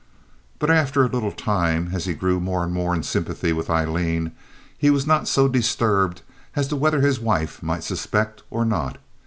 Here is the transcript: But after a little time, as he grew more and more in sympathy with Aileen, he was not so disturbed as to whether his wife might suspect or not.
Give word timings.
But 0.57 0.71
after 0.71 1.03
a 1.03 1.07
little 1.07 1.31
time, 1.31 1.91
as 1.93 2.05
he 2.05 2.15
grew 2.15 2.39
more 2.39 2.63
and 2.63 2.73
more 2.73 2.95
in 2.95 3.03
sympathy 3.03 3.53
with 3.53 3.69
Aileen, 3.69 4.31
he 4.75 4.89
was 4.89 5.05
not 5.05 5.27
so 5.27 5.47
disturbed 5.47 6.23
as 6.55 6.67
to 6.69 6.75
whether 6.75 7.01
his 7.01 7.19
wife 7.19 7.61
might 7.61 7.83
suspect 7.83 8.41
or 8.49 8.65
not. 8.65 8.97